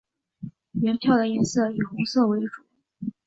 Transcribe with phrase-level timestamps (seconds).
[0.71, 2.63] 原票的颜色以红色为主。